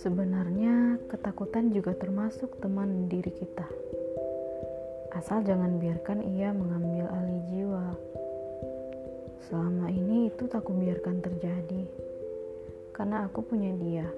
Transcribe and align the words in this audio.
Sebenarnya, 0.00 0.96
ketakutan 1.12 1.76
juga 1.76 1.92
termasuk 1.92 2.56
teman 2.64 3.12
diri 3.12 3.28
kita. 3.28 3.68
Asal 5.12 5.44
jangan 5.44 5.76
biarkan 5.76 6.24
ia 6.24 6.56
mengambil 6.56 7.12
alih 7.12 7.42
jiwa. 7.52 7.86
Selama 9.44 9.92
ini 9.92 10.32
itu 10.32 10.48
tak 10.48 10.64
kubiarkan 10.64 11.20
terjadi. 11.20 11.84
Karena 12.96 13.28
aku 13.28 13.44
punya 13.44 13.76
dia. 13.76 14.08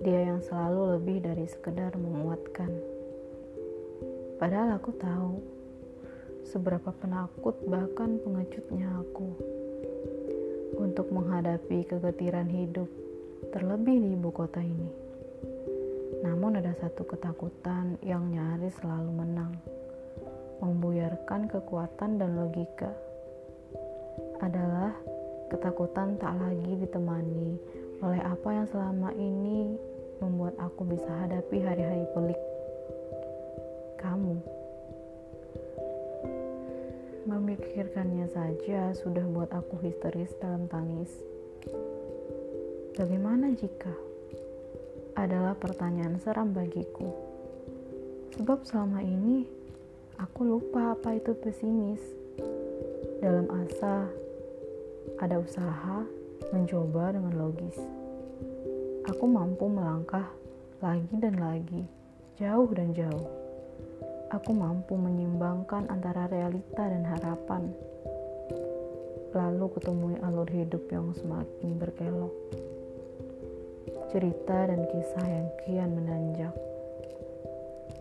Dia 0.00 0.32
yang 0.32 0.40
selalu 0.40 0.96
lebih 0.96 1.28
dari 1.28 1.44
sekedar 1.44 1.92
menguatkan. 2.00 2.72
Padahal 4.40 4.80
aku 4.80 4.96
tahu 4.96 5.55
seberapa 6.46 6.94
penakut 7.02 7.58
bahkan 7.66 8.22
pengecutnya 8.22 8.86
aku 9.02 9.34
untuk 10.78 11.10
menghadapi 11.10 11.82
kegetiran 11.90 12.46
hidup 12.46 12.86
terlebih 13.50 13.98
di 13.98 14.14
ibu 14.14 14.30
kota 14.30 14.62
ini. 14.62 14.90
Namun 16.22 16.62
ada 16.62 16.70
satu 16.78 17.02
ketakutan 17.02 17.98
yang 18.06 18.30
nyaris 18.30 18.78
selalu 18.78 19.10
menang, 19.26 19.52
membuyarkan 20.62 21.50
kekuatan 21.50 22.22
dan 22.22 22.38
logika. 22.38 22.94
Adalah 24.38 24.94
ketakutan 25.50 26.14
tak 26.16 26.38
lagi 26.38 26.72
ditemani 26.78 27.58
oleh 28.06 28.22
apa 28.22 28.48
yang 28.54 28.66
selama 28.70 29.10
ini 29.18 29.74
membuat 30.22 30.54
aku 30.62 30.86
bisa 30.86 31.10
hadapi 31.26 31.60
hari-hari 31.60 32.06
pelik. 32.14 32.55
Memikirkannya 37.26 38.30
saja 38.30 38.94
sudah 38.94 39.26
buat 39.26 39.50
aku 39.50 39.82
histeris 39.82 40.30
dalam 40.38 40.70
tangis. 40.70 41.10
Bagaimana 42.94 43.50
jika? 43.50 43.90
Adalah 45.18 45.58
pertanyaan 45.58 46.22
seram 46.22 46.54
bagiku. 46.54 47.10
Sebab 48.38 48.62
selama 48.62 49.02
ini 49.02 49.42
aku 50.22 50.46
lupa 50.46 50.94
apa 50.94 51.18
itu 51.18 51.34
pesimis. 51.34 51.98
Dalam 53.18 53.50
asa, 53.50 54.06
ada 55.18 55.42
usaha 55.42 56.06
mencoba 56.54 57.10
dengan 57.10 57.34
logis. 57.42 57.74
Aku 59.10 59.26
mampu 59.26 59.66
melangkah 59.66 60.30
lagi 60.78 61.18
dan 61.18 61.42
lagi, 61.42 61.90
jauh 62.38 62.70
dan 62.70 62.94
jauh. 62.94 63.45
Aku 64.34 64.50
mampu 64.50 64.98
menyimbangkan 64.98 65.86
antara 65.90 66.26
realita 66.26 66.82
dan 66.86 67.06
harapan. 67.06 67.70
Lalu 69.34 69.64
kutemui 69.74 70.16
alur 70.22 70.48
hidup 70.48 70.88
yang 70.90 71.12
semakin 71.14 71.76
berkelok 71.78 72.34
cerita 74.16 74.70
dan 74.70 74.86
kisah 74.88 75.26
yang 75.28 75.48
kian 75.60 75.90
menanjak. 75.92 76.54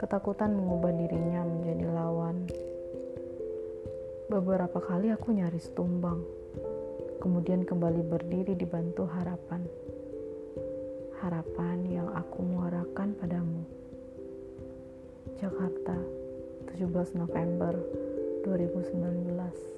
Ketakutan 0.00 0.54
mengubah 0.54 0.94
dirinya 0.94 1.42
menjadi 1.42 1.84
lawan. 1.90 2.48
Beberapa 4.32 4.78
kali 4.78 5.12
aku 5.12 5.36
nyaris 5.36 5.68
tumbang, 5.76 6.24
kemudian 7.18 7.66
kembali 7.66 8.08
berdiri 8.08 8.56
dibantu 8.56 9.04
harapan. 9.04 9.68
Harapan 11.18 11.82
yang 11.90 12.08
aku 12.14 12.40
muarakan 12.40 13.12
padamu. 13.18 13.77
Jakarta, 15.40 15.94
17 16.74 17.14
November 17.14 17.78
2019 18.44 19.77